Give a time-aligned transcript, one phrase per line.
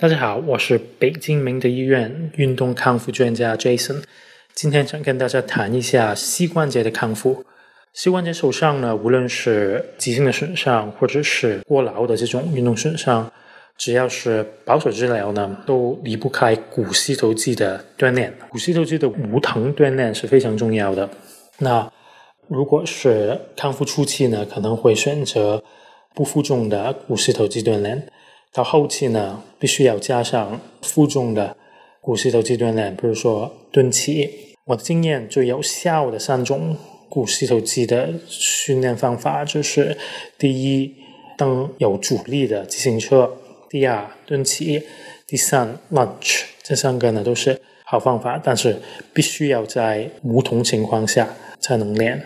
[0.00, 4.02] 大家好，我是北京明德医院运动康复专家 Jason。
[4.54, 7.44] 今天想跟大家谈一下膝关节的康复。
[7.92, 13.30] 膝关节受伤呢，无论是急性的损伤，或者是过劳的这种运动损伤，
[13.76, 18.32] 只要是保守治疗呢，都离不开股四头肌的锻炼。
[18.48, 21.10] 股四头肌的无疼锻炼是非常重要的。
[21.58, 21.92] 那
[22.48, 25.62] 如果是康复初期呢，可能会选择
[26.14, 28.10] 不负重的股四头肌锻炼。
[28.52, 31.56] 到后期呢，必须要加上负重的
[32.00, 34.56] 股四头肌锻炼，比如说蹲起。
[34.66, 36.76] 我的经验最有效的三种
[37.08, 39.96] 股四头肌的训练方法就是：
[40.38, 40.94] 第一，
[41.36, 43.28] 蹬有阻力的自行车；
[43.68, 44.82] 第二，蹲起；
[45.26, 46.42] 第三，lunge。
[46.62, 48.76] 这三个呢都是好方法，但是
[49.12, 52.24] 必须要在无痛情况下才能练。